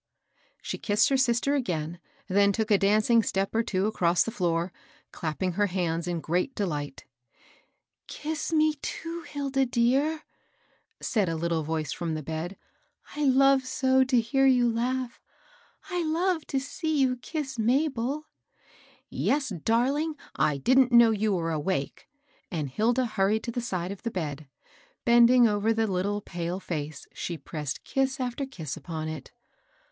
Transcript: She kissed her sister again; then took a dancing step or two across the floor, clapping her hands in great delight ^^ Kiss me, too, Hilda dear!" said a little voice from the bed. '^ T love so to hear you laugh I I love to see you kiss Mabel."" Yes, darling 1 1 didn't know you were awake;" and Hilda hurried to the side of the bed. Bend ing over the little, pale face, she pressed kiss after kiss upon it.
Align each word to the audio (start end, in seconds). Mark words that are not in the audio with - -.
She 0.63 0.79
kissed 0.79 1.09
her 1.09 1.15
sister 1.17 1.53
again; 1.53 1.99
then 2.27 2.51
took 2.51 2.71
a 2.71 2.79
dancing 2.79 3.21
step 3.21 3.53
or 3.53 3.61
two 3.61 3.85
across 3.85 4.23
the 4.23 4.31
floor, 4.31 4.73
clapping 5.11 5.51
her 5.51 5.67
hands 5.67 6.07
in 6.07 6.21
great 6.21 6.55
delight 6.55 7.05
^^ 8.05 8.07
Kiss 8.07 8.51
me, 8.51 8.73
too, 8.81 9.21
Hilda 9.21 9.67
dear!" 9.67 10.23
said 11.01 11.29
a 11.29 11.35
little 11.35 11.61
voice 11.61 11.93
from 11.93 12.15
the 12.15 12.23
bed. 12.23 12.57
'^ 13.11 13.13
T 13.13 13.25
love 13.27 13.67
so 13.67 14.03
to 14.05 14.19
hear 14.19 14.47
you 14.47 14.67
laugh 14.71 15.21
I 15.91 15.97
I 15.99 16.03
love 16.03 16.47
to 16.47 16.59
see 16.59 16.97
you 16.97 17.17
kiss 17.17 17.59
Mabel."" 17.59 18.25
Yes, 19.07 19.49
darling 19.49 20.15
1 20.37 20.49
1 20.49 20.59
didn't 20.61 20.91
know 20.91 21.11
you 21.11 21.31
were 21.35 21.51
awake;" 21.51 22.09
and 22.51 22.69
Hilda 22.69 23.05
hurried 23.05 23.43
to 23.43 23.51
the 23.51 23.61
side 23.61 23.91
of 23.91 24.01
the 24.01 24.09
bed. 24.09 24.47
Bend 25.05 25.29
ing 25.29 25.47
over 25.47 25.71
the 25.71 25.85
little, 25.85 26.21
pale 26.21 26.59
face, 26.59 27.05
she 27.13 27.37
pressed 27.37 27.83
kiss 27.83 28.19
after 28.19 28.47
kiss 28.47 28.75
upon 28.75 29.07
it. 29.07 29.31